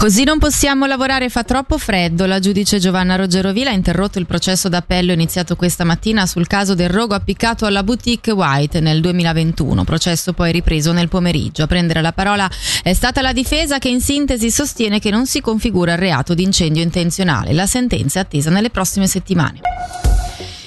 Così 0.00 0.24
non 0.24 0.38
possiamo 0.38 0.86
lavorare, 0.86 1.28
fa 1.28 1.44
troppo 1.44 1.76
freddo. 1.76 2.24
La 2.24 2.38
giudice 2.38 2.78
Giovanna 2.78 3.16
Rogerovila 3.16 3.68
ha 3.68 3.74
interrotto 3.74 4.18
il 4.18 4.24
processo 4.24 4.70
d'appello 4.70 5.12
iniziato 5.12 5.56
questa 5.56 5.84
mattina 5.84 6.24
sul 6.24 6.46
caso 6.46 6.74
del 6.74 6.88
rogo 6.88 7.14
appiccato 7.14 7.66
alla 7.66 7.82
boutique 7.82 8.32
White 8.32 8.80
nel 8.80 9.02
2021. 9.02 9.84
Processo 9.84 10.32
poi 10.32 10.52
ripreso 10.52 10.92
nel 10.92 11.08
pomeriggio. 11.08 11.64
A 11.64 11.66
prendere 11.66 12.00
la 12.00 12.12
parola 12.12 12.50
è 12.82 12.94
stata 12.94 13.20
la 13.20 13.34
difesa 13.34 13.76
che 13.76 13.90
in 13.90 14.00
sintesi 14.00 14.50
sostiene 14.50 15.00
che 15.00 15.10
non 15.10 15.26
si 15.26 15.42
configura 15.42 15.92
il 15.92 15.98
reato 15.98 16.32
di 16.32 16.44
incendio 16.44 16.82
intenzionale. 16.82 17.52
La 17.52 17.66
sentenza 17.66 18.20
è 18.20 18.22
attesa 18.22 18.48
nelle 18.48 18.70
prossime 18.70 19.06
settimane. 19.06 19.60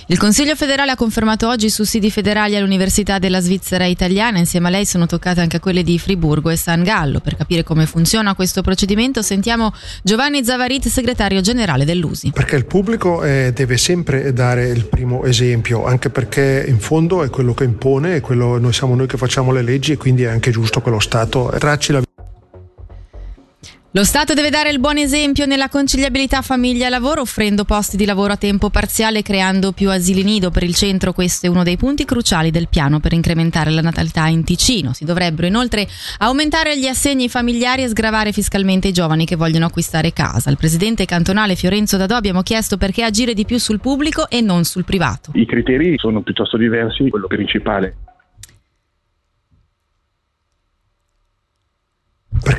Il 0.08 0.18
Consiglio 0.18 0.56
federale 0.56 0.92
ha 0.92 0.96
confermato 0.98 1.48
oggi 1.48 1.68
i 1.68 1.70
sussidi 1.70 2.12
federali 2.12 2.58
all'Università 2.58 3.20
della 3.20 3.40
Svizzera 3.40 3.86
italiana. 3.86 4.38
Insieme 4.38 4.68
a 4.68 4.72
lei 4.72 4.86
sono 4.86 5.06
toccate 5.06 5.40
anche 5.40 5.60
quelle 5.60 5.82
di 5.82 5.98
Friburgo 5.98 6.50
e 6.50 6.58
San 6.58 6.84
Gallo. 6.84 7.22
Per 7.22 7.38
capire 7.38 7.64
come 7.64 7.86
funziona 7.86 8.36
questo 8.36 8.62
procedimento 8.62 9.22
sentiamo 9.22 9.74
Giovanni 10.04 10.44
Zavarit, 10.44 10.88
segretario 10.88 11.40
generale 11.40 11.86
dell'USI. 11.86 12.32
Perché 12.32 12.58
il 12.58 12.66
pubblico 12.66 13.24
eh, 13.24 13.54
deve 13.56 13.78
sempre 13.78 14.34
dare 14.34 14.68
il 14.68 14.86
primo 14.86 15.24
esempio, 15.24 15.86
anche 15.86 16.10
perché 16.10 16.66
in 16.68 16.80
fondo 16.80 17.24
è 17.24 17.30
quello 17.30 17.54
che 17.54 17.64
impone, 17.64 18.20
quello, 18.20 18.60
noi 18.60 18.74
siamo 18.74 18.96
noi 18.96 19.08
che 19.08 19.18
facciamo 19.18 19.54
le 19.54 19.62
leggi 19.62 19.94
e 19.94 19.98
quindi 19.98 20.24
è 20.24 20.28
anche 20.28 20.52
giusto 20.52 20.82
che 20.82 20.90
lo 20.90 21.00
Stato 21.00 21.54
tracci 21.58 21.94
la 21.94 22.02
lo 23.96 24.04
Stato 24.04 24.34
deve 24.34 24.50
dare 24.50 24.72
il 24.72 24.80
buon 24.80 24.98
esempio 24.98 25.46
nella 25.46 25.70
conciliabilità 25.70 26.42
famiglia-lavoro, 26.42 27.22
offrendo 27.22 27.64
posti 27.64 27.96
di 27.96 28.06
lavoro 28.06 28.34
a 28.34 28.38
tempo 28.38 28.72
parziale 28.72 29.20
e 29.20 29.22
creando 29.22 29.72
più 29.72 29.92
asili 29.92 30.24
nido 30.24 30.50
per 30.50 30.64
il 30.64 30.74
centro. 30.74 31.14
Questo 31.14 31.46
è 31.46 31.50
uno 31.50 31.62
dei 31.62 31.78
punti 31.78 32.04
cruciali 32.04 32.50
del 32.50 32.70
piano 32.70 33.00
per 33.00 33.14
incrementare 33.14 33.70
la 33.70 33.82
natalità 33.82 34.26
in 34.26 34.44
Ticino. 34.44 34.94
Si 34.94 35.06
dovrebbero 35.06 35.46
inoltre 35.46 35.88
aumentare 36.18 36.76
gli 36.76 36.88
assegni 36.88 37.30
familiari 37.30 37.84
e 37.84 37.88
sgravare 37.90 38.32
fiscalmente 38.32 38.88
i 38.88 38.94
giovani 38.94 39.26
che 39.26 39.36
vogliono 39.36 39.68
acquistare 39.68 40.12
casa. 40.12 40.50
Al 40.50 40.58
presidente 40.58 41.06
cantonale 41.06 41.54
Fiorenzo 41.54 41.96
Dadò 41.96 42.16
abbiamo 42.16 42.42
chiesto 42.42 42.78
perché 42.78 43.04
agire 43.04 43.36
di 43.36 43.46
più 43.46 43.60
sul 43.60 43.80
pubblico 43.80 44.28
e 44.28 44.42
non 44.42 44.64
sul 44.64 44.86
privato. 44.86 45.30
I 45.36 45.46
criteri 45.46 46.00
sono 46.00 46.24
piuttosto 46.24 46.58
diversi. 46.58 47.10
Quello 47.10 47.28
principale 47.28 47.96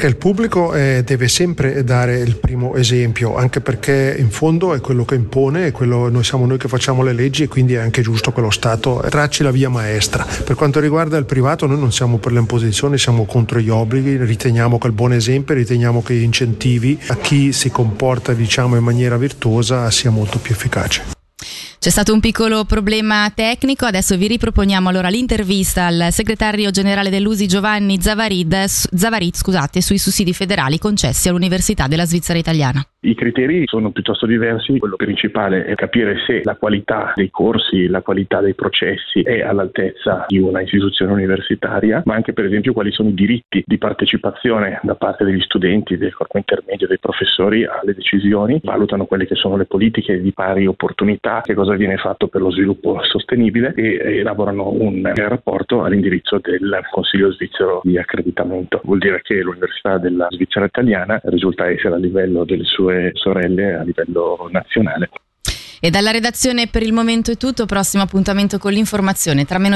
il 0.07 0.17
pubblico 0.17 0.75
eh, 0.75 1.03
deve 1.05 1.29
sempre 1.29 1.83
dare 1.85 2.19
il 2.19 2.37
primo 2.37 2.75
esempio, 2.75 3.37
anche 3.37 3.61
perché 3.61 4.15
in 4.19 4.31
fondo 4.31 4.75
è 4.75 4.81
quello 4.81 5.05
che 5.05 5.15
impone, 5.15 5.73
quello, 5.73 6.09
noi 6.09 6.25
siamo 6.25 6.47
noi 6.47 6.59
che 6.59 6.69
facciamo 6.69 7.03
le 7.03 7.13
leggi 7.13 7.45
e 7.45 7.49
quindi 7.49 7.75
è 7.75 7.79
anche 7.79 8.03
giusto 8.03 8.33
che 8.33 8.41
lo 8.41 8.51
Stato 8.51 9.05
tracci 9.09 9.43
la 9.43 9.51
via 9.51 9.69
maestra. 9.69 10.27
Per 10.45 10.55
quanto 10.57 10.81
riguarda 10.81 11.17
il 11.17 11.25
privato 11.25 11.67
noi 11.67 11.79
non 11.79 11.93
siamo 11.93 12.19
per 12.19 12.33
le 12.33 12.41
imposizioni, 12.41 12.99
siamo 12.99 13.25
contro 13.25 13.61
gli 13.61 13.71
obblighi, 13.71 14.17
riteniamo 14.17 14.79
che 14.79 14.87
il 14.87 14.93
buon 14.93 15.13
esempio, 15.13 15.55
riteniamo 15.55 16.03
che 16.03 16.15
gli 16.15 16.23
incentivi 16.23 16.99
a 17.09 17.17
chi 17.17 17.53
si 17.53 17.71
comporta 17.71 18.33
diciamo, 18.33 18.77
in 18.77 18.85
maniera 18.85 19.17
virtuosa 19.17 19.91
sia 19.91 20.11
molto 20.11 20.39
più 20.39 20.53
efficace. 20.53 21.14
C'è 21.85 21.91
stato 21.91 22.15
un 22.15 22.21
piccolo 22.21 22.65
problema 22.65 23.31
tecnico, 23.35 23.85
adesso 23.85 24.17
vi 24.17 24.27
riproponiamo 24.27 24.89
allora 24.89 25.11
l'intervista 25.11 25.85
al 25.85 26.07
segretario 26.13 26.71
generale 26.71 27.11
dell'USI 27.11 27.47
Giovanni 27.47 28.01
Zavarid, 28.01 28.65
Zavarid 28.65 29.35
scusate, 29.35 29.83
sui 29.83 29.99
sussidi 29.99 30.33
federali 30.33 30.79
concessi 30.79 31.29
all'Università 31.29 31.87
della 31.87 32.07
Svizzera 32.07 32.39
Italiana. 32.39 32.83
I 33.07 33.15
criteri 33.15 33.65
sono 33.67 33.91
piuttosto 33.91 34.25
diversi, 34.25 34.79
quello 34.79 34.97
principale 34.97 35.67
è 35.67 35.75
capire 35.75 36.17
se 36.27 36.41
la 36.43 36.57
qualità 36.57 37.13
dei 37.15 37.29
corsi, 37.29 37.87
la 37.87 38.01
qualità 38.01 38.41
dei 38.41 38.55
processi 38.55 39.21
è 39.21 39.43
all'altezza 39.43 40.25
di 40.27 40.39
una 40.39 40.63
istituzione 40.63 41.13
universitaria, 41.13 42.01
ma 42.07 42.15
anche 42.15 42.33
per 42.33 42.47
esempio 42.47 42.73
quali 42.73 42.93
sono 42.93 43.11
i 43.11 43.15
diritti 43.15 43.63
di 43.67 43.77
partecipazione 43.77 44.81
da 44.83 44.95
parte 44.95 45.25
degli 45.25 45.43
studenti, 45.43 45.99
del 45.99 46.15
corpo 46.15 46.39
intermedio, 46.39 46.87
dei 46.87 46.99
professori 46.99 47.67
alle 47.67 47.93
decisioni, 47.93 48.59
valutano 48.63 49.05
quelle 49.05 49.27
che 49.27 49.35
sono 49.35 49.59
le 49.59 49.67
politiche 49.67 50.23
di 50.23 50.33
pari 50.33 50.67
opportunità, 50.67 51.43
che 51.45 51.53
cosa 51.53 51.75
viene 51.75 51.99
fatto 51.99 52.29
per 52.29 52.41
lo 52.41 52.51
sviluppo 52.53 53.03
sostenibile 53.03 53.75
e 53.77 54.17
elaborano 54.21 54.71
un 54.71 55.13
rapporto 55.15 55.85
all'indirizzo 55.85 56.39
del 56.41 56.81
Consiglio 56.91 57.31
svizzero 57.33 57.83
di 57.85 57.99
accreditamento. 57.99 58.81
Vuol 58.83 58.99
dire 58.99 59.21
che 59.21 59.43
l'Università 59.43 59.99
della 59.99 60.29
Svizzera 60.31 60.65
italiana 60.65 61.21
risulta 61.25 61.69
essere 61.69 61.97
a 61.97 61.99
livello 61.99 62.45
delle 62.45 62.65
sue 62.65 62.93
sue 62.95 63.11
sorelle 63.15 63.75
a 63.75 63.83
livello 63.83 64.49
nazionale. 64.51 65.11
E 65.81 65.91
dalla 65.91 66.11
redazione 66.11 66.69
per 66.69 66.83
il 66.83 66.95
momento 66.95 67.31
è 67.31 67.37
tutto, 67.37 67.67
prossimo 67.67 68.03
appuntamento 68.03 68.59
con 68.59 68.73
l'informazione 68.73 69.45
tra 69.45 69.59
meno 69.59 69.73